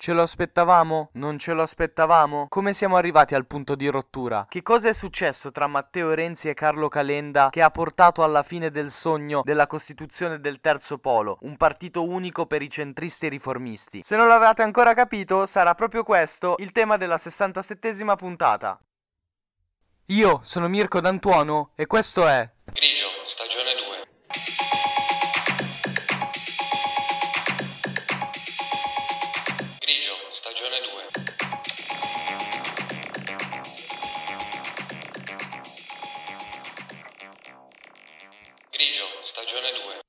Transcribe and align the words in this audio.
Ce 0.00 0.12
lo 0.12 0.22
aspettavamo? 0.22 1.10
Non 1.14 1.38
ce 1.38 1.54
lo 1.54 1.62
aspettavamo? 1.62 2.46
Come 2.48 2.72
siamo 2.72 2.96
arrivati 2.96 3.34
al 3.34 3.48
punto 3.48 3.74
di 3.74 3.88
rottura? 3.88 4.46
Che 4.48 4.62
cosa 4.62 4.90
è 4.90 4.92
successo 4.92 5.50
tra 5.50 5.66
Matteo 5.66 6.14
Renzi 6.14 6.48
e 6.48 6.54
Carlo 6.54 6.86
Calenda 6.86 7.48
che 7.50 7.62
ha 7.62 7.70
portato 7.72 8.22
alla 8.22 8.44
fine 8.44 8.70
del 8.70 8.92
sogno 8.92 9.42
della 9.42 9.66
costituzione 9.66 10.38
del 10.38 10.60
terzo 10.60 10.98
polo, 10.98 11.38
un 11.40 11.56
partito 11.56 12.04
unico 12.04 12.46
per 12.46 12.62
i 12.62 12.70
centristi 12.70 13.28
riformisti? 13.28 14.04
Se 14.04 14.14
non 14.14 14.28
l'avete 14.28 14.62
ancora 14.62 14.94
capito, 14.94 15.44
sarà 15.46 15.74
proprio 15.74 16.04
questo 16.04 16.54
il 16.58 16.70
tema 16.70 16.96
della 16.96 17.16
67esima 17.16 18.14
puntata. 18.14 18.80
Io 20.10 20.38
sono 20.44 20.68
Mirko 20.68 21.00
D'Antuono 21.00 21.72
e 21.74 21.86
questo 21.86 22.28
è 22.28 22.48
Grigio, 22.72 23.07
Grigio, 38.78 39.08
stagione 39.22 39.72
2. 39.72 40.07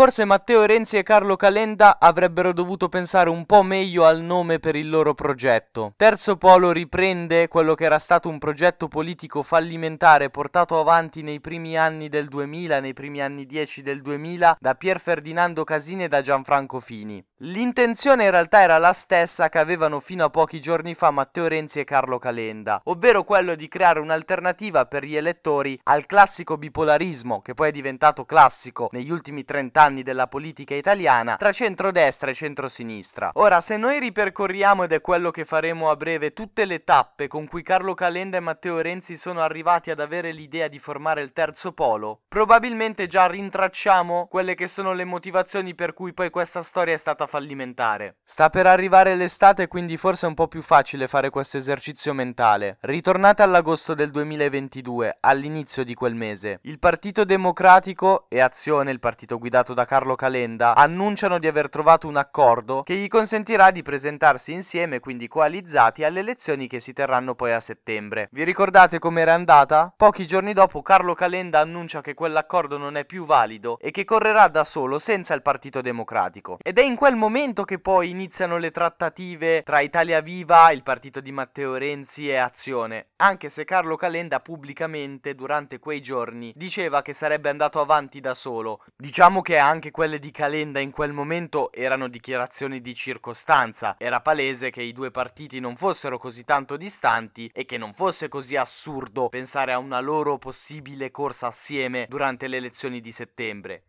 Forse 0.00 0.24
Matteo 0.24 0.64
Renzi 0.64 0.96
e 0.96 1.02
Carlo 1.02 1.36
Calenda 1.36 1.98
avrebbero 2.00 2.54
dovuto 2.54 2.88
pensare 2.88 3.28
un 3.28 3.44
po' 3.44 3.62
meglio 3.62 4.06
al 4.06 4.22
nome 4.22 4.58
per 4.58 4.74
il 4.74 4.88
loro 4.88 5.12
progetto. 5.12 5.92
Terzo 5.94 6.38
Polo 6.38 6.72
riprende 6.72 7.48
quello 7.48 7.74
che 7.74 7.84
era 7.84 7.98
stato 7.98 8.30
un 8.30 8.38
progetto 8.38 8.88
politico 8.88 9.42
fallimentare 9.42 10.30
portato 10.30 10.80
avanti 10.80 11.20
nei 11.20 11.38
primi 11.38 11.76
anni 11.76 12.08
del 12.08 12.28
2000, 12.28 12.80
nei 12.80 12.94
primi 12.94 13.20
anni 13.20 13.44
10 13.44 13.82
del 13.82 14.00
2000, 14.00 14.56
da 14.58 14.74
Pier 14.74 14.98
Ferdinando 14.98 15.64
Casini 15.64 16.04
e 16.04 16.08
da 16.08 16.22
Gianfranco 16.22 16.80
Fini. 16.80 17.22
L'intenzione 17.42 18.24
in 18.24 18.30
realtà 18.30 18.62
era 18.62 18.78
la 18.78 18.94
stessa 18.94 19.50
che 19.50 19.58
avevano 19.58 20.00
fino 20.00 20.24
a 20.24 20.30
pochi 20.30 20.62
giorni 20.62 20.94
fa 20.94 21.10
Matteo 21.10 21.46
Renzi 21.46 21.78
e 21.78 21.84
Carlo 21.84 22.18
Calenda, 22.18 22.80
ovvero 22.84 23.22
quello 23.24 23.54
di 23.54 23.68
creare 23.68 24.00
un'alternativa 24.00 24.86
per 24.86 25.04
gli 25.04 25.16
elettori 25.16 25.78
al 25.84 26.06
classico 26.06 26.56
bipolarismo, 26.56 27.42
che 27.42 27.52
poi 27.52 27.68
è 27.68 27.72
diventato 27.72 28.24
classico 28.24 28.88
negli 28.92 29.10
ultimi 29.10 29.44
30 29.44 29.82
anni 29.82 29.88
della 30.02 30.28
politica 30.28 30.74
italiana, 30.74 31.36
tra 31.36 31.52
centrodestra 31.52 32.30
e 32.30 32.34
centrosinistra. 32.34 33.30
Ora, 33.34 33.60
se 33.60 33.76
noi 33.76 33.98
ripercorriamo, 33.98 34.84
ed 34.84 34.92
è 34.92 35.00
quello 35.00 35.30
che 35.30 35.44
faremo 35.44 35.90
a 35.90 35.96
breve, 35.96 36.32
tutte 36.32 36.64
le 36.64 36.84
tappe 36.84 37.28
con 37.28 37.46
cui 37.46 37.62
Carlo 37.62 37.94
Calenda 37.94 38.36
e 38.36 38.40
Matteo 38.40 38.80
Renzi 38.80 39.16
sono 39.16 39.40
arrivati 39.40 39.90
ad 39.90 40.00
avere 40.00 40.32
l'idea 40.32 40.68
di 40.68 40.78
formare 40.78 41.22
il 41.22 41.32
terzo 41.32 41.72
polo, 41.72 42.22
probabilmente 42.28 43.06
già 43.06 43.26
rintracciamo 43.26 44.28
quelle 44.30 44.54
che 44.54 44.68
sono 44.68 44.92
le 44.92 45.04
motivazioni 45.04 45.74
per 45.74 45.92
cui 45.92 46.14
poi 46.14 46.30
questa 46.30 46.62
storia 46.62 46.94
è 46.94 46.96
stata 46.96 47.26
fallimentare. 47.26 48.18
Sta 48.24 48.48
per 48.48 48.66
arrivare 48.66 49.14
l'estate, 49.16 49.66
quindi 49.66 49.96
forse 49.96 50.26
è 50.26 50.28
un 50.28 50.34
po' 50.34 50.48
più 50.48 50.62
facile 50.62 51.08
fare 51.08 51.30
questo 51.30 51.56
esercizio 51.56 52.14
mentale. 52.14 52.78
Ritornate 52.82 53.42
all'agosto 53.42 53.94
del 53.94 54.10
2022, 54.10 55.18
all'inizio 55.20 55.84
di 55.84 55.94
quel 55.94 56.14
mese. 56.14 56.60
Il 56.62 56.78
Partito 56.78 57.24
Democratico 57.24 58.26
e 58.28 58.40
Azione, 58.40 58.90
il 58.90 59.00
partito 59.00 59.38
guidato 59.38 59.69
da 59.74 59.84
Carlo 59.84 60.14
Calenda, 60.14 60.74
annunciano 60.74 61.38
di 61.38 61.46
aver 61.46 61.68
trovato 61.68 62.08
un 62.08 62.16
accordo 62.16 62.82
che 62.82 62.94
gli 62.94 63.08
consentirà 63.08 63.70
di 63.70 63.82
presentarsi 63.82 64.52
insieme, 64.52 65.00
quindi 65.00 65.28
coalizzati, 65.28 66.04
alle 66.04 66.20
elezioni 66.20 66.66
che 66.66 66.80
si 66.80 66.92
terranno 66.92 67.34
poi 67.34 67.52
a 67.52 67.60
settembre. 67.60 68.28
Vi 68.32 68.44
ricordate 68.44 68.98
com'era 68.98 69.34
andata? 69.34 69.92
Pochi 69.96 70.26
giorni 70.26 70.52
dopo 70.52 70.82
Carlo 70.82 71.14
Calenda 71.14 71.60
annuncia 71.60 72.00
che 72.00 72.14
quell'accordo 72.14 72.78
non 72.78 72.96
è 72.96 73.04
più 73.04 73.24
valido 73.24 73.78
e 73.80 73.90
che 73.90 74.04
correrà 74.04 74.48
da 74.48 74.64
solo 74.64 74.98
senza 74.98 75.34
il 75.34 75.42
Partito 75.42 75.80
Democratico. 75.80 76.58
Ed 76.62 76.78
è 76.78 76.82
in 76.82 76.96
quel 76.96 77.16
momento 77.16 77.64
che 77.64 77.78
poi 77.78 78.10
iniziano 78.10 78.56
le 78.56 78.70
trattative 78.70 79.62
tra 79.62 79.80
Italia 79.80 80.20
Viva, 80.20 80.70
il 80.72 80.82
partito 80.82 81.20
di 81.20 81.32
Matteo 81.32 81.76
Renzi 81.76 82.28
e 82.28 82.36
Azione, 82.36 83.08
anche 83.16 83.48
se 83.48 83.64
Carlo 83.64 83.96
Calenda 83.96 84.40
pubblicamente 84.40 85.34
durante 85.34 85.78
quei 85.78 86.00
giorni 86.00 86.52
diceva 86.56 87.02
che 87.02 87.14
sarebbe 87.14 87.48
andato 87.48 87.80
avanti 87.80 88.20
da 88.20 88.34
solo. 88.34 88.82
Diciamo 88.96 89.42
che 89.42 89.58
anche 89.60 89.90
quelle 89.90 90.18
di 90.18 90.30
Calenda 90.30 90.80
in 90.80 90.90
quel 90.90 91.12
momento 91.12 91.72
erano 91.72 92.08
dichiarazioni 92.08 92.80
di 92.80 92.94
circostanza. 92.94 93.94
Era 93.98 94.20
palese 94.20 94.70
che 94.70 94.82
i 94.82 94.92
due 94.92 95.10
partiti 95.10 95.60
non 95.60 95.76
fossero 95.76 96.18
così 96.18 96.44
tanto 96.44 96.76
distanti 96.76 97.50
e 97.52 97.64
che 97.64 97.78
non 97.78 97.92
fosse 97.94 98.28
così 98.28 98.56
assurdo 98.56 99.28
pensare 99.28 99.72
a 99.72 99.78
una 99.78 100.00
loro 100.00 100.38
possibile 100.38 101.10
corsa 101.10 101.46
assieme 101.48 102.06
durante 102.08 102.48
le 102.48 102.56
elezioni 102.56 103.00
di 103.00 103.12
settembre. 103.12 103.84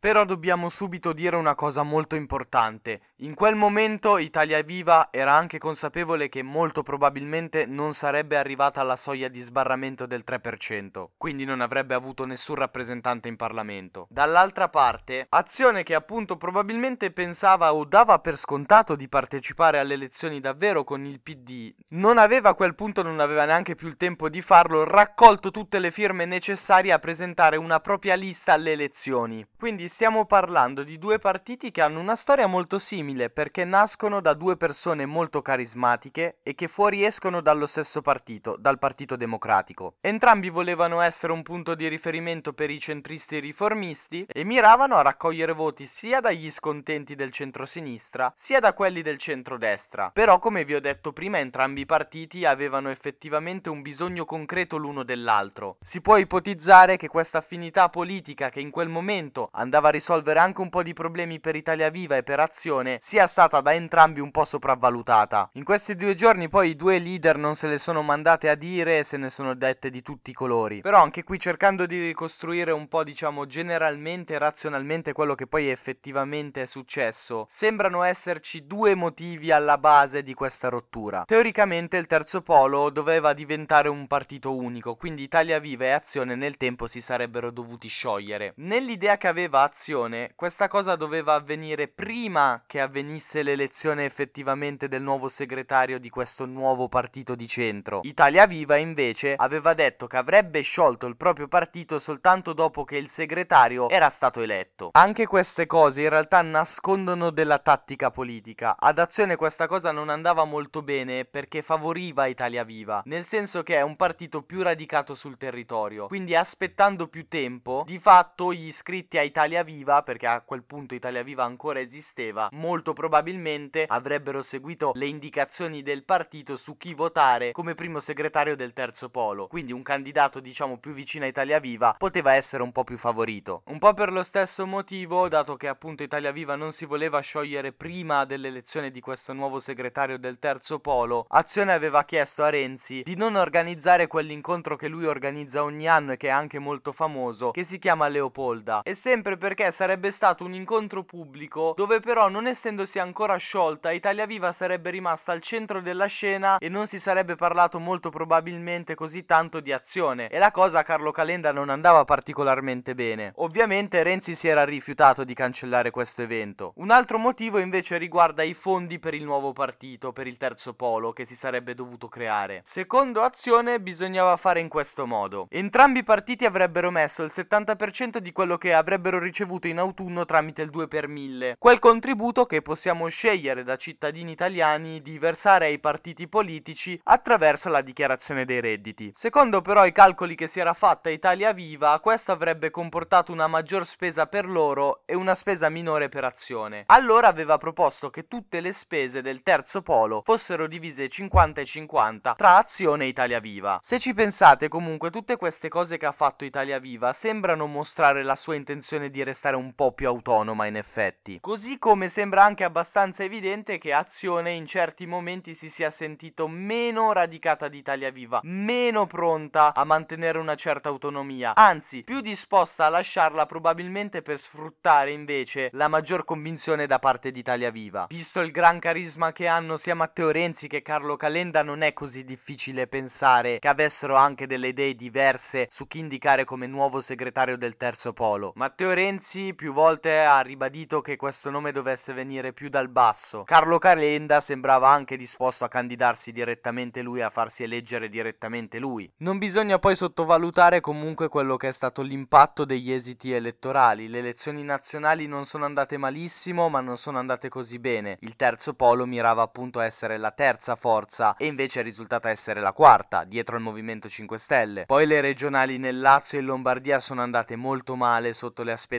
Però 0.00 0.24
dobbiamo 0.24 0.68
subito 0.68 1.12
dire 1.12 1.34
una 1.34 1.56
cosa 1.56 1.82
molto 1.82 2.14
importante. 2.14 3.00
In 3.16 3.34
quel 3.34 3.56
momento 3.56 4.16
Italia 4.18 4.62
Viva 4.62 5.08
era 5.10 5.32
anche 5.32 5.58
consapevole 5.58 6.28
che 6.28 6.42
molto 6.42 6.84
probabilmente 6.84 7.66
non 7.66 7.92
sarebbe 7.92 8.36
arrivata 8.36 8.80
alla 8.80 8.94
soglia 8.94 9.26
di 9.26 9.40
sbarramento 9.40 10.06
del 10.06 10.22
3%, 10.24 11.08
quindi 11.16 11.44
non 11.44 11.60
avrebbe 11.60 11.94
avuto 11.94 12.24
nessun 12.24 12.54
rappresentante 12.54 13.26
in 13.26 13.34
Parlamento. 13.34 14.06
Dall'altra 14.08 14.68
parte, 14.68 15.26
Azione 15.30 15.82
che 15.82 15.96
appunto 15.96 16.36
probabilmente 16.36 17.10
pensava 17.10 17.74
o 17.74 17.84
dava 17.84 18.20
per 18.20 18.36
scontato 18.36 18.94
di 18.94 19.08
partecipare 19.08 19.80
alle 19.80 19.94
elezioni 19.94 20.38
davvero 20.38 20.84
con 20.84 21.04
il 21.04 21.20
PD, 21.20 21.74
non 21.88 22.18
aveva 22.18 22.50
a 22.50 22.54
quel 22.54 22.76
punto, 22.76 23.02
non 23.02 23.18
aveva 23.18 23.46
neanche 23.46 23.74
più 23.74 23.88
il 23.88 23.96
tempo 23.96 24.28
di 24.28 24.42
farlo, 24.42 24.84
raccolto 24.84 25.50
tutte 25.50 25.80
le 25.80 25.90
firme 25.90 26.24
necessarie 26.24 26.92
a 26.92 27.00
presentare 27.00 27.56
una 27.56 27.80
propria 27.80 28.14
lista 28.14 28.52
alle 28.52 28.72
elezioni. 28.72 29.44
Quindi 29.56 29.87
stiamo 29.88 30.26
parlando 30.26 30.82
di 30.82 30.98
due 30.98 31.18
partiti 31.18 31.70
che 31.70 31.80
hanno 31.80 32.00
una 32.00 32.16
storia 32.16 32.46
molto 32.46 32.78
simile 32.78 33.30
perché 33.30 33.64
nascono 33.64 34.20
da 34.20 34.34
due 34.34 34.56
persone 34.56 35.06
molto 35.06 35.42
carismatiche 35.42 36.38
e 36.42 36.54
che 36.54 36.68
fuoriescono 36.68 37.40
dallo 37.40 37.66
stesso 37.66 38.02
partito, 38.02 38.56
dal 38.58 38.78
Partito 38.78 39.16
Democratico. 39.16 39.94
Entrambi 40.00 40.50
volevano 40.50 41.00
essere 41.00 41.32
un 41.32 41.42
punto 41.42 41.74
di 41.74 41.88
riferimento 41.88 42.52
per 42.52 42.70
i 42.70 42.78
centristi 42.78 43.38
riformisti 43.38 44.26
e 44.28 44.44
miravano 44.44 44.96
a 44.96 45.02
raccogliere 45.02 45.52
voti 45.52 45.86
sia 45.86 46.20
dagli 46.20 46.50
scontenti 46.50 47.14
del 47.14 47.30
centrosinistra 47.30 48.32
sia 48.34 48.60
da 48.60 48.72
quelli 48.74 49.02
del 49.02 49.18
centrodestra. 49.18 50.10
Però 50.12 50.38
come 50.38 50.64
vi 50.64 50.74
ho 50.74 50.80
detto 50.80 51.12
prima 51.12 51.38
entrambi 51.38 51.82
i 51.82 51.86
partiti 51.86 52.44
avevano 52.44 52.90
effettivamente 52.90 53.70
un 53.70 53.82
bisogno 53.82 54.24
concreto 54.24 54.76
l'uno 54.76 55.02
dell'altro. 55.02 55.76
Si 55.80 56.00
può 56.00 56.16
ipotizzare 56.16 56.96
che 56.96 57.08
questa 57.08 57.38
affinità 57.38 57.88
politica 57.88 58.50
che 58.50 58.60
in 58.60 58.70
quel 58.70 58.88
momento 58.88 59.48
andava 59.52 59.77
a 59.86 59.90
risolvere 59.90 60.40
anche 60.40 60.60
un 60.60 60.68
po' 60.68 60.82
di 60.82 60.92
problemi 60.92 61.38
per 61.38 61.54
Italia 61.54 61.88
Viva 61.88 62.16
e 62.16 62.24
per 62.24 62.40
Azione, 62.40 62.98
sia 63.00 63.28
stata 63.28 63.60
da 63.60 63.72
entrambi 63.72 64.18
un 64.18 64.32
po' 64.32 64.44
sopravvalutata. 64.44 65.50
In 65.52 65.62
questi 65.62 65.94
due 65.94 66.14
giorni 66.14 66.48
poi 66.48 66.70
i 66.70 66.76
due 66.76 66.98
leader 66.98 67.36
non 67.38 67.54
se 67.54 67.68
le 67.68 67.78
sono 67.78 68.02
mandate 68.02 68.48
a 68.48 68.56
dire 68.56 68.98
e 68.98 69.04
se 69.04 69.16
ne 69.16 69.30
sono 69.30 69.54
dette 69.54 69.90
di 69.90 70.02
tutti 70.02 70.30
i 70.30 70.34
colori. 70.34 70.80
Però 70.80 71.00
anche 71.00 71.22
qui 71.22 71.38
cercando 71.38 71.86
di 71.86 72.00
ricostruire 72.00 72.72
un 72.72 72.88
po' 72.88 73.04
diciamo 73.04 73.46
generalmente 73.46 74.34
e 74.34 74.38
razionalmente 74.38 75.12
quello 75.12 75.34
che 75.34 75.46
poi 75.46 75.70
effettivamente 75.70 76.62
è 76.62 76.66
successo, 76.66 77.46
sembrano 77.48 78.02
esserci 78.02 78.66
due 78.66 78.94
motivi 78.94 79.52
alla 79.52 79.78
base 79.78 80.22
di 80.22 80.34
questa 80.34 80.68
rottura. 80.68 81.24
Teoricamente 81.26 81.96
il 81.96 82.06
terzo 82.06 82.42
polo 82.42 82.90
doveva 82.90 83.32
diventare 83.32 83.88
un 83.88 84.06
partito 84.06 84.54
unico, 84.54 84.96
quindi 84.96 85.22
Italia 85.22 85.58
Viva 85.58 85.84
e 85.84 85.90
Azione 85.90 86.34
nel 86.34 86.56
tempo 86.56 86.86
si 86.86 87.00
sarebbero 87.00 87.50
dovuti 87.50 87.88
sciogliere. 87.88 88.52
Nell'idea 88.56 89.16
che 89.16 89.28
aveva 89.28 89.67
Azione, 89.68 90.32
questa 90.34 90.66
cosa 90.66 90.96
doveva 90.96 91.34
avvenire 91.34 91.88
prima 91.88 92.62
che 92.66 92.80
avvenisse 92.80 93.42
l'elezione 93.42 94.06
effettivamente 94.06 94.88
del 94.88 95.02
nuovo 95.02 95.28
segretario 95.28 95.98
di 95.98 96.08
questo 96.08 96.46
nuovo 96.46 96.88
partito 96.88 97.34
di 97.34 97.46
centro. 97.46 98.00
Italia 98.04 98.46
Viva 98.46 98.76
invece 98.76 99.34
aveva 99.36 99.74
detto 99.74 100.06
che 100.06 100.16
avrebbe 100.16 100.62
sciolto 100.62 101.06
il 101.06 101.18
proprio 101.18 101.48
partito 101.48 101.98
soltanto 101.98 102.54
dopo 102.54 102.84
che 102.84 102.96
il 102.96 103.08
segretario 103.08 103.90
era 103.90 104.08
stato 104.08 104.40
eletto. 104.40 104.88
Anche 104.92 105.26
queste 105.26 105.66
cose 105.66 106.00
in 106.00 106.08
realtà 106.08 106.40
nascondono 106.40 107.28
della 107.28 107.58
tattica 107.58 108.10
politica. 108.10 108.74
Ad 108.78 108.98
Azione 108.98 109.36
questa 109.36 109.66
cosa 109.66 109.92
non 109.92 110.08
andava 110.08 110.44
molto 110.44 110.80
bene 110.80 111.26
perché 111.26 111.60
favoriva 111.60 112.26
Italia 112.26 112.64
Viva, 112.64 113.02
nel 113.04 113.26
senso 113.26 113.62
che 113.62 113.76
è 113.76 113.82
un 113.82 113.96
partito 113.96 114.40
più 114.40 114.62
radicato 114.62 115.14
sul 115.14 115.36
territorio. 115.36 116.06
Quindi 116.06 116.34
aspettando 116.34 117.06
più 117.08 117.28
tempo, 117.28 117.82
di 117.86 117.98
fatto 117.98 118.54
gli 118.54 118.68
iscritti 118.68 119.18
a 119.18 119.22
Italia 119.22 119.56
Viva, 119.62 120.02
perché 120.02 120.26
a 120.26 120.40
quel 120.40 120.62
punto 120.62 120.94
Italia 120.94 121.22
Viva 121.22 121.44
ancora 121.44 121.80
esisteva, 121.80 122.48
molto 122.52 122.92
probabilmente 122.92 123.84
avrebbero 123.86 124.42
seguito 124.42 124.92
le 124.94 125.06
indicazioni 125.06 125.82
del 125.82 126.04
partito 126.04 126.56
su 126.56 126.76
chi 126.76 126.94
votare 126.94 127.52
come 127.52 127.74
primo 127.74 128.00
segretario 128.00 128.56
del 128.56 128.72
terzo 128.72 129.08
polo. 129.08 129.46
Quindi 129.46 129.72
un 129.72 129.82
candidato 129.82 130.40
diciamo 130.40 130.78
più 130.78 130.92
vicino 130.92 131.24
a 131.24 131.28
Italia 131.28 131.58
Viva 131.58 131.94
poteva 131.96 132.34
essere 132.34 132.62
un 132.62 132.72
po' 132.72 132.84
più 132.84 132.98
favorito. 132.98 133.62
Un 133.66 133.78
po' 133.78 133.94
per 133.94 134.12
lo 134.12 134.22
stesso 134.22 134.66
motivo, 134.66 135.28
dato 135.28 135.56
che 135.56 135.68
appunto 135.68 136.02
Italia 136.02 136.32
Viva 136.32 136.56
non 136.56 136.72
si 136.72 136.84
voleva 136.84 137.20
sciogliere 137.20 137.72
prima 137.72 138.24
dell'elezione 138.24 138.90
di 138.90 139.00
questo 139.00 139.32
nuovo 139.32 139.60
segretario 139.60 140.18
del 140.18 140.38
terzo 140.38 140.78
polo, 140.78 141.26
Azione 141.30 141.72
aveva 141.72 142.04
chiesto 142.04 142.42
a 142.42 142.50
Renzi 142.50 143.02
di 143.02 143.16
non 143.16 143.36
organizzare 143.36 144.06
quell'incontro 144.06 144.76
che 144.76 144.88
lui 144.88 145.04
organizza 145.04 145.62
ogni 145.62 145.86
anno 145.88 146.12
e 146.12 146.16
che 146.16 146.28
è 146.28 146.30
anche 146.30 146.58
molto 146.58 146.92
famoso, 146.92 147.50
che 147.50 147.64
si 147.64 147.78
chiama 147.78 148.08
Leopolda. 148.08 148.82
E 148.82 148.94
sempre 148.94 149.36
per 149.36 149.47
perché 149.48 149.70
sarebbe 149.70 150.10
stato 150.10 150.44
un 150.44 150.52
incontro 150.52 151.04
pubblico 151.04 151.72
dove 151.74 152.00
però 152.00 152.28
non 152.28 152.46
essendosi 152.46 152.98
ancora 152.98 153.38
sciolta 153.38 153.92
Italia 153.92 154.26
Viva 154.26 154.52
sarebbe 154.52 154.90
rimasta 154.90 155.32
al 155.32 155.40
centro 155.40 155.80
della 155.80 156.04
scena 156.04 156.58
e 156.58 156.68
non 156.68 156.86
si 156.86 156.98
sarebbe 156.98 157.34
parlato 157.34 157.78
molto 157.78 158.10
probabilmente 158.10 158.94
così 158.94 159.24
tanto 159.24 159.60
di 159.60 159.72
azione 159.72 160.28
e 160.28 160.36
la 160.36 160.50
cosa 160.50 160.80
a 160.80 160.82
Carlo 160.82 161.12
Calenda 161.12 161.50
non 161.50 161.70
andava 161.70 162.04
particolarmente 162.04 162.94
bene. 162.94 163.32
Ovviamente 163.36 164.02
Renzi 164.02 164.34
si 164.34 164.48
era 164.48 164.66
rifiutato 164.66 165.24
di 165.24 165.32
cancellare 165.32 165.90
questo 165.90 166.20
evento. 166.20 166.74
Un 166.76 166.90
altro 166.90 167.16
motivo 167.16 167.56
invece 167.56 167.96
riguarda 167.96 168.42
i 168.42 168.52
fondi 168.52 168.98
per 168.98 169.14
il 169.14 169.24
nuovo 169.24 169.54
partito, 169.54 170.12
per 170.12 170.26
il 170.26 170.36
terzo 170.36 170.74
polo 170.74 171.14
che 171.14 171.24
si 171.24 171.34
sarebbe 171.34 171.74
dovuto 171.74 172.08
creare. 172.08 172.60
Secondo 172.64 173.22
Azione 173.22 173.80
bisognava 173.80 174.36
fare 174.36 174.60
in 174.60 174.68
questo 174.68 175.06
modo. 175.06 175.46
Entrambi 175.48 176.00
i 176.00 176.04
partiti 176.04 176.44
avrebbero 176.44 176.90
messo 176.90 177.22
il 177.22 177.30
70% 177.32 178.18
di 178.18 178.30
quello 178.30 178.58
che 178.58 178.74
avrebbero 178.74 179.18
ricevuto 179.18 179.36
in 179.68 179.78
autunno 179.78 180.24
tramite 180.24 180.62
il 180.62 180.70
2 180.70 180.88
per 180.88 181.06
1000, 181.08 181.56
quel 181.58 181.78
contributo 181.78 182.46
che 182.46 182.62
possiamo 182.62 183.08
scegliere 183.08 183.62
da 183.62 183.76
cittadini 183.76 184.32
italiani 184.32 185.02
di 185.02 185.18
versare 185.18 185.66
ai 185.66 185.78
partiti 185.78 186.28
politici 186.28 186.98
attraverso 187.04 187.68
la 187.68 187.80
dichiarazione 187.80 188.44
dei 188.44 188.60
redditi. 188.60 189.12
Secondo 189.14 189.60
però 189.60 189.86
i 189.86 189.92
calcoli 189.92 190.34
che 190.34 190.46
si 190.46 190.60
era 190.60 190.74
fatta 190.74 191.10
Italia 191.10 191.52
Viva, 191.52 191.98
questo 192.00 192.32
avrebbe 192.32 192.70
comportato 192.70 193.32
una 193.32 193.46
maggior 193.46 193.86
spesa 193.86 194.26
per 194.26 194.48
loro 194.48 195.02
e 195.04 195.14
una 195.14 195.34
spesa 195.34 195.68
minore 195.68 196.08
per 196.08 196.24
azione. 196.24 196.84
Allora 196.86 197.28
aveva 197.28 197.58
proposto 197.58 198.10
che 198.10 198.26
tutte 198.26 198.60
le 198.60 198.72
spese 198.72 199.22
del 199.22 199.42
terzo 199.42 199.82
polo 199.82 200.22
fossero 200.24 200.66
divise 200.66 201.08
50 201.08 201.60
e 201.60 201.64
50 201.64 202.34
tra 202.34 202.56
azione 202.56 203.04
e 203.04 203.08
Italia 203.08 203.40
Viva. 203.40 203.78
Se 203.82 203.98
ci 203.98 204.14
pensate 204.14 204.68
comunque 204.68 205.10
tutte 205.10 205.36
queste 205.36 205.68
cose 205.68 205.96
che 205.96 206.06
ha 206.06 206.12
fatto 206.12 206.44
Italia 206.44 206.78
Viva 206.78 207.12
sembrano 207.12 207.66
mostrare 207.66 208.22
la 208.22 208.36
sua 208.36 208.54
intenzione 208.54 209.10
di 209.10 209.22
restare 209.28 209.56
un 209.56 209.74
po' 209.74 209.92
più 209.92 210.08
autonoma 210.08 210.66
in 210.66 210.76
effetti. 210.76 211.38
Così 211.40 211.78
come 211.78 212.08
sembra 212.08 212.44
anche 212.44 212.64
abbastanza 212.64 213.22
evidente 213.22 213.78
che 213.78 213.92
Azione 213.92 214.52
in 214.52 214.66
certi 214.66 215.06
momenti 215.06 215.54
si 215.54 215.68
sia 215.68 215.90
sentito 215.90 216.48
meno 216.48 217.12
radicata 217.12 217.68
di 217.68 217.78
Italia 217.78 218.10
Viva, 218.10 218.40
meno 218.44 219.06
pronta 219.06 219.74
a 219.74 219.84
mantenere 219.84 220.38
una 220.38 220.54
certa 220.54 220.88
autonomia, 220.88 221.54
anzi 221.54 222.02
più 222.04 222.20
disposta 222.20 222.86
a 222.86 222.88
lasciarla 222.88 223.46
probabilmente 223.46 224.22
per 224.22 224.38
sfruttare 224.38 225.10
invece 225.10 225.68
la 225.72 225.88
maggior 225.88 226.24
convinzione 226.24 226.86
da 226.86 226.98
parte 226.98 227.30
di 227.30 227.40
Italia 227.40 227.70
Viva. 227.70 228.06
Visto 228.08 228.40
il 228.40 228.50
gran 228.50 228.78
carisma 228.78 229.32
che 229.32 229.46
hanno 229.46 229.76
sia 229.76 229.94
Matteo 229.94 230.30
Renzi 230.30 230.68
che 230.68 230.82
Carlo 230.82 231.16
Calenda 231.16 231.62
non 231.62 231.82
è 231.82 231.92
così 231.92 232.24
difficile 232.24 232.86
pensare 232.86 233.58
che 233.58 233.68
avessero 233.68 234.16
anche 234.16 234.46
delle 234.46 234.68
idee 234.68 234.94
diverse 234.94 235.66
su 235.70 235.86
chi 235.86 235.98
indicare 235.98 236.44
come 236.44 236.66
nuovo 236.66 237.00
segretario 237.00 237.56
del 237.58 237.76
terzo 237.76 238.12
polo. 238.12 238.52
Matteo 238.54 238.92
Renzi 238.92 239.16
più 239.54 239.72
volte 239.72 240.20
ha 240.20 240.40
ribadito 240.40 241.00
che 241.00 241.16
questo 241.16 241.50
nome 241.50 241.72
dovesse 241.72 242.12
venire 242.12 242.52
più 242.52 242.68
dal 242.68 242.88
basso. 242.88 243.42
Carlo 243.42 243.78
Calenda 243.78 244.40
sembrava 244.40 244.88
anche 244.90 245.16
disposto 245.16 245.64
a 245.64 245.68
candidarsi 245.68 246.30
direttamente 246.30 247.02
lui, 247.02 247.20
a 247.20 247.28
farsi 247.28 247.64
eleggere 247.64 248.08
direttamente 248.08 248.78
lui. 248.78 249.10
Non 249.18 249.38
bisogna 249.38 249.80
poi 249.80 249.96
sottovalutare 249.96 250.80
comunque 250.80 251.28
quello 251.28 251.56
che 251.56 251.68
è 251.68 251.72
stato 251.72 252.02
l'impatto 252.02 252.64
degli 252.64 252.92
esiti 252.92 253.32
elettorali. 253.32 254.08
Le 254.08 254.18
elezioni 254.18 254.62
nazionali 254.62 255.26
non 255.26 255.44
sono 255.44 255.64
andate 255.64 255.96
malissimo, 255.96 256.68
ma 256.68 256.80
non 256.80 256.96
sono 256.96 257.18
andate 257.18 257.48
così 257.48 257.80
bene. 257.80 258.18
Il 258.20 258.36
terzo 258.36 258.74
polo 258.74 259.04
mirava 259.04 259.42
appunto 259.42 259.80
a 259.80 259.84
essere 259.84 260.16
la 260.16 260.30
terza 260.30 260.76
forza 260.76 261.34
e 261.36 261.46
invece 261.46 261.80
è 261.80 261.82
risultata 261.82 262.30
essere 262.30 262.60
la 262.60 262.72
quarta, 262.72 263.24
dietro 263.24 263.56
al 263.56 263.62
Movimento 263.62 264.08
5 264.08 264.38
Stelle. 264.38 264.86
Poi 264.86 265.06
le 265.06 265.20
regionali 265.20 265.78
nel 265.78 265.98
Lazio 265.98 266.38
e 266.38 266.40
in 266.40 266.46
Lombardia 266.46 267.00
sono 267.00 267.22
andate 267.22 267.56
molto 267.56 267.96
male 267.96 268.32
sotto 268.32 268.62
le 268.62 268.72
aspettative, 268.72 268.97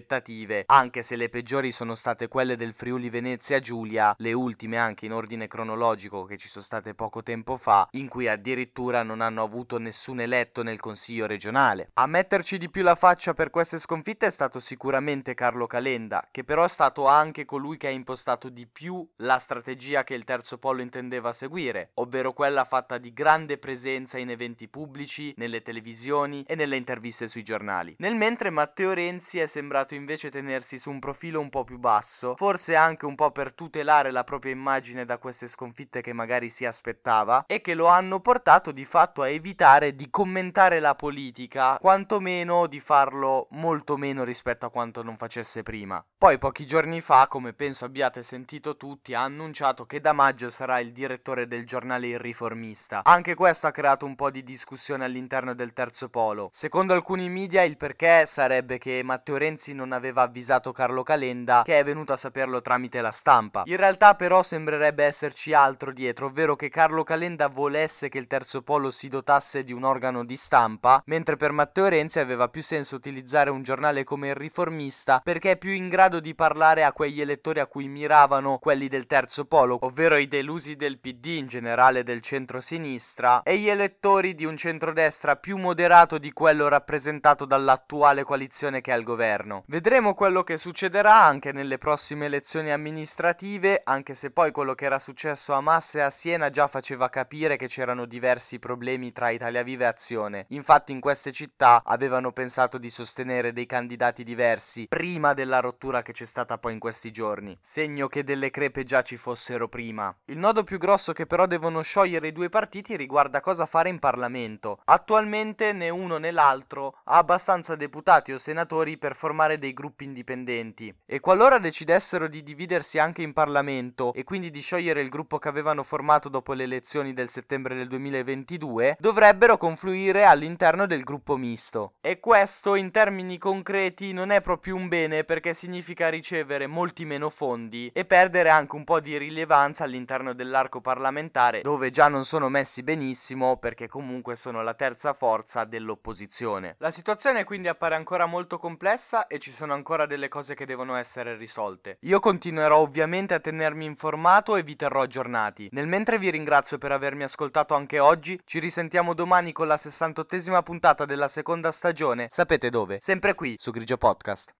anche 0.65 1.01
se 1.01 1.15
le 1.15 1.29
peggiori 1.29 1.71
sono 1.71 1.95
state 1.95 2.27
quelle 2.27 2.55
del 2.55 2.73
Friuli 2.73 3.09
Venezia 3.09 3.59
Giulia, 3.59 4.15
le 4.17 4.33
ultime 4.33 4.77
anche 4.77 5.05
in 5.05 5.13
ordine 5.13 5.47
cronologico 5.47 6.25
che 6.25 6.37
ci 6.37 6.47
sono 6.47 6.63
state 6.63 6.93
poco 6.93 7.23
tempo 7.23 7.57
fa, 7.57 7.87
in 7.91 8.07
cui 8.07 8.27
addirittura 8.27 9.03
non 9.03 9.21
hanno 9.21 9.43
avuto 9.43 9.77
nessun 9.77 10.19
eletto 10.19 10.63
nel 10.63 10.79
consiglio 10.79 11.25
regionale. 11.25 11.89
A 11.93 12.07
metterci 12.07 12.57
di 12.57 12.69
più 12.69 12.83
la 12.83 12.95
faccia 12.95 13.33
per 13.33 13.49
queste 13.49 13.77
sconfitte 13.77 14.27
è 14.27 14.31
stato 14.31 14.59
sicuramente 14.59 15.33
Carlo 15.33 15.67
Calenda, 15.67 16.27
che 16.31 16.43
però 16.43 16.63
è 16.63 16.69
stato 16.69 17.07
anche 17.07 17.45
colui 17.45 17.77
che 17.77 17.87
ha 17.87 17.91
impostato 17.91 18.49
di 18.49 18.67
più 18.67 19.07
la 19.17 19.37
strategia 19.37 20.03
che 20.03 20.13
il 20.13 20.23
terzo 20.23 20.57
polo 20.57 20.81
intendeva 20.81 21.33
seguire, 21.33 21.91
ovvero 21.95 22.33
quella 22.33 22.63
fatta 22.63 22.97
di 22.97 23.13
grande 23.13 23.57
presenza 23.57 24.17
in 24.17 24.29
eventi 24.29 24.67
pubblici, 24.67 25.33
nelle 25.37 25.61
televisioni 25.61 26.43
e 26.47 26.55
nelle 26.55 26.75
interviste 26.75 27.27
sui 27.27 27.43
giornali. 27.43 27.95
Nel 27.99 28.15
mentre 28.15 28.49
Matteo 28.49 28.93
Renzi 28.93 29.39
è 29.39 29.45
sembrato 29.45 29.88
invece 29.95 30.29
tenersi 30.29 30.77
su 30.77 30.89
un 30.89 30.99
profilo 30.99 31.39
un 31.39 31.49
po' 31.49 31.63
più 31.63 31.77
basso, 31.77 32.35
forse 32.35 32.75
anche 32.75 33.05
un 33.05 33.15
po' 33.15 33.31
per 33.31 33.53
tutelare 33.53 34.11
la 34.11 34.23
propria 34.23 34.51
immagine 34.51 35.05
da 35.05 35.17
queste 35.17 35.47
sconfitte 35.47 36.01
che 36.01 36.13
magari 36.13 36.49
si 36.49 36.65
aspettava 36.65 37.45
e 37.47 37.61
che 37.61 37.73
lo 37.73 37.87
hanno 37.87 38.19
portato 38.19 38.71
di 38.71 38.85
fatto 38.85 39.21
a 39.21 39.29
evitare 39.29 39.95
di 39.95 40.09
commentare 40.09 40.79
la 40.79 40.95
politica, 40.95 41.77
quantomeno 41.79 42.67
di 42.67 42.79
farlo 42.79 43.47
molto 43.51 43.97
meno 43.97 44.23
rispetto 44.23 44.65
a 44.65 44.69
quanto 44.69 45.03
non 45.03 45.17
facesse 45.17 45.63
prima. 45.63 46.03
Poi 46.17 46.37
pochi 46.37 46.65
giorni 46.65 47.01
fa, 47.01 47.27
come 47.27 47.53
penso 47.53 47.85
abbiate 47.85 48.23
sentito 48.23 48.75
tutti, 48.75 49.13
ha 49.13 49.23
annunciato 49.23 49.85
che 49.85 49.99
da 49.99 50.13
maggio 50.13 50.49
sarà 50.49 50.79
il 50.79 50.91
direttore 50.91 51.47
del 51.47 51.65
giornale 51.65 52.07
Il 52.07 52.19
Riformista. 52.19 53.01
Anche 53.03 53.35
questo 53.35 53.67
ha 53.67 53.71
creato 53.71 54.05
un 54.05 54.15
po' 54.15 54.29
di 54.29 54.43
discussione 54.43 55.05
all'interno 55.05 55.53
del 55.53 55.73
terzo 55.73 56.09
polo. 56.09 56.49
Secondo 56.51 56.93
alcuni 56.93 57.29
media 57.29 57.63
il 57.63 57.77
perché 57.77 58.25
sarebbe 58.25 58.77
che 58.77 59.01
Matteo 59.03 59.37
Renzi 59.37 59.73
non 59.79 59.93
aveva 59.93 60.23
avvisato 60.23 60.73
Carlo 60.73 61.03
Calenda, 61.03 61.61
che 61.63 61.79
è 61.79 61.83
venuto 61.85 62.11
a 62.11 62.17
saperlo 62.17 62.59
tramite 62.59 62.99
la 62.99 63.11
stampa. 63.11 63.63
In 63.65 63.77
realtà 63.77 64.15
però 64.15 64.43
sembrerebbe 64.43 65.05
esserci 65.05 65.53
altro 65.53 65.93
dietro, 65.93 66.25
ovvero 66.25 66.57
che 66.57 66.67
Carlo 66.67 67.03
Calenda 67.03 67.47
volesse 67.47 68.09
che 68.09 68.17
il 68.17 68.27
terzo 68.27 68.61
polo 68.61 68.91
si 68.91 69.07
dotasse 69.07 69.63
di 69.63 69.71
un 69.71 69.83
organo 69.83 70.25
di 70.25 70.35
stampa, 70.35 71.01
mentre 71.05 71.37
per 71.37 71.53
Matteo 71.53 71.87
Renzi 71.87 72.19
aveva 72.19 72.49
più 72.49 72.61
senso 72.61 72.95
utilizzare 72.95 73.49
un 73.49 73.63
giornale 73.63 74.03
come 74.03 74.27
Il 74.29 74.35
Riformista 74.35 75.21
perché 75.23 75.51
è 75.51 75.57
più 75.57 75.71
in 75.71 75.87
grado 75.87 76.19
di 76.19 76.35
parlare 76.35 76.83
a 76.83 76.91
quegli 76.91 77.21
elettori 77.21 77.59
a 77.59 77.67
cui 77.67 77.87
miravano 77.87 78.57
quelli 78.59 78.89
del 78.89 79.05
terzo 79.05 79.45
polo, 79.45 79.77
ovvero 79.81 80.17
i 80.17 80.27
delusi 80.27 80.75
del 80.75 80.99
PD 80.99 81.25
in 81.37 81.47
generale 81.47 82.03
del 82.03 82.21
centro-sinistra 82.21 83.43
e 83.43 83.57
gli 83.57 83.69
elettori 83.69 84.35
di 84.35 84.43
un 84.45 84.57
centrodestra 84.57 85.37
più 85.37 85.57
moderato 85.57 86.17
di 86.17 86.33
quello 86.33 86.67
rappresentato 86.67 87.45
dall'attuale 87.45 88.23
coalizione 88.23 88.81
che 88.81 88.91
è 88.91 88.93
al 88.93 89.03
governo. 89.03 89.63
Vedremo 89.69 90.15
quello 90.15 90.41
che 90.41 90.57
succederà 90.57 91.23
anche 91.23 91.51
nelle 91.51 91.77
prossime 91.77 92.25
elezioni 92.25 92.71
amministrative, 92.71 93.81
anche 93.83 94.15
se 94.15 94.31
poi 94.31 94.49
quello 94.49 94.73
che 94.73 94.85
era 94.85 94.97
successo 94.97 95.53
a 95.53 95.61
Massa 95.61 95.99
e 95.99 96.01
a 96.01 96.09
Siena 96.09 96.49
già 96.49 96.65
faceva 96.65 97.07
capire 97.09 97.55
che 97.55 97.67
c'erano 97.67 98.05
diversi 98.05 98.57
problemi 98.57 99.11
tra 99.11 99.29
Italia 99.29 99.61
Viva 99.61 99.83
e 99.83 99.89
Azione. 99.89 100.45
Infatti 100.49 100.91
in 100.91 100.99
queste 100.99 101.31
città 101.31 101.83
avevano 101.85 102.31
pensato 102.31 102.79
di 102.79 102.89
sostenere 102.89 103.53
dei 103.53 103.67
candidati 103.67 104.23
diversi 104.23 104.87
prima 104.87 105.35
della 105.35 105.59
rottura 105.59 106.01
che 106.01 106.13
c'è 106.13 106.25
stata 106.25 106.57
poi 106.57 106.73
in 106.73 106.79
questi 106.79 107.11
giorni, 107.11 107.55
segno 107.61 108.07
che 108.07 108.23
delle 108.23 108.49
crepe 108.49 108.83
già 108.83 109.03
ci 109.03 109.17
fossero 109.17 109.67
prima. 109.67 110.11
Il 110.25 110.39
nodo 110.39 110.63
più 110.63 110.79
grosso 110.79 111.13
che 111.13 111.27
però 111.27 111.45
devono 111.45 111.83
sciogliere 111.83 112.29
i 112.29 112.33
due 112.33 112.49
partiti 112.49 112.95
riguarda 112.95 113.39
cosa 113.39 113.67
fare 113.67 113.89
in 113.89 113.99
Parlamento. 113.99 114.81
Attualmente 114.85 115.73
né 115.73 115.89
uno 115.89 116.17
né 116.17 116.31
l'altro 116.31 116.95
ha 117.03 117.17
abbastanza 117.17 117.75
deputati 117.75 118.31
o 118.31 118.39
senatori 118.39 118.97
per 118.97 119.15
formare 119.15 119.57
dei 119.59 119.73
gruppi 119.73 120.05
indipendenti 120.05 120.91
e 121.05 121.19
qualora 121.19 121.59
decidessero 121.59 122.27
di 122.27 122.41
dividersi 122.41 122.97
anche 122.97 123.21
in 123.21 123.33
Parlamento 123.33 124.13
e 124.13 124.23
quindi 124.23 124.49
di 124.49 124.61
sciogliere 124.61 125.01
il 125.01 125.09
gruppo 125.09 125.37
che 125.37 125.47
avevano 125.47 125.83
formato 125.83 126.29
dopo 126.29 126.53
le 126.53 126.63
elezioni 126.63 127.13
del 127.13 127.29
settembre 127.29 127.75
del 127.75 127.87
2022, 127.87 128.97
dovrebbero 128.99 129.57
confluire 129.57 130.25
all'interno 130.25 130.87
del 130.87 131.03
gruppo 131.03 131.37
misto. 131.37 131.93
E 132.01 132.19
questo 132.19 132.75
in 132.75 132.91
termini 132.91 133.37
concreti 133.37 134.13
non 134.13 134.31
è 134.31 134.41
proprio 134.41 134.75
un 134.75 134.87
bene 134.87 135.23
perché 135.23 135.53
significa 135.53 136.09
ricevere 136.09 136.65
molti 136.65 137.05
meno 137.05 137.29
fondi 137.29 137.91
e 137.93 138.05
perdere 138.05 138.49
anche 138.49 138.75
un 138.75 138.83
po' 138.83 138.99
di 138.99 139.17
rilevanza 139.17 139.83
all'interno 139.83 140.33
dell'arco 140.33 140.81
parlamentare 140.81 141.61
dove 141.61 141.91
già 141.91 142.07
non 142.07 142.25
sono 142.25 142.49
messi 142.49 142.83
benissimo 142.83 143.57
perché 143.57 143.87
comunque 143.87 144.35
sono 144.35 144.63
la 144.63 144.73
terza 144.73 145.13
forza 145.13 145.65
dell'opposizione. 145.65 146.75
La 146.79 146.91
situazione 146.91 147.43
quindi 147.43 147.67
appare 147.67 147.95
ancora 147.95 148.25
molto 148.25 148.57
complessa 148.57 149.27
e 149.27 149.39
ci 149.49 149.55
sono 149.55 149.73
ancora 149.73 150.05
delle 150.05 150.27
cose 150.27 150.53
che 150.53 150.67
devono 150.67 150.95
essere 150.95 151.35
risolte. 151.35 151.97
Io 152.01 152.19
continuerò 152.19 152.77
ovviamente 152.77 153.33
a 153.33 153.39
tenermi 153.39 153.83
informato 153.83 154.55
e 154.55 154.61
vi 154.61 154.75
terrò 154.75 155.01
aggiornati. 155.01 155.69
Nel 155.71 155.87
mentre 155.87 156.19
vi 156.19 156.29
ringrazio 156.29 156.77
per 156.77 156.91
avermi 156.91 157.23
ascoltato 157.23 157.73
anche 157.73 157.97
oggi, 157.97 158.39
ci 158.45 158.59
risentiamo 158.59 159.15
domani 159.15 159.51
con 159.51 159.65
la 159.65 159.75
68esima 159.75 160.61
puntata 160.61 161.05
della 161.05 161.27
seconda 161.27 161.71
stagione. 161.71 162.27
Sapete 162.29 162.69
dove? 162.69 162.97
Sempre 162.99 163.33
qui 163.33 163.55
su 163.57 163.71
Grigio 163.71 163.97
Podcast. 163.97 164.51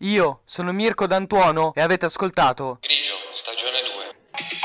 Io 0.00 0.42
sono 0.44 0.72
Mirko 0.72 1.06
D'Antuono 1.06 1.72
e 1.74 1.80
avete 1.80 2.06
ascoltato 2.06 2.78
Grigio, 2.80 3.14
stagione 3.32 3.80
2. 3.80 4.61